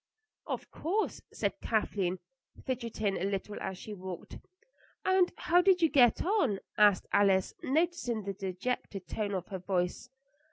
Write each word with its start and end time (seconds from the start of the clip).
"Of 0.47 0.71
course," 0.71 1.21
said 1.31 1.61
Kathleen, 1.61 2.17
fidgeting 2.65 3.17
a 3.21 3.23
little 3.23 3.57
as 3.61 3.77
she 3.77 3.93
walked. 3.93 4.39
"And 5.05 5.31
how 5.37 5.61
did 5.61 5.83
you 5.83 5.89
get 5.89 6.25
on?" 6.25 6.57
asked 6.75 7.05
Alice, 7.13 7.53
noticing 7.61 8.23
the 8.23 8.33
dejected 8.33 9.07
tone 9.07 9.35
of 9.35 9.45
her 9.49 9.59
voice. 9.59 10.09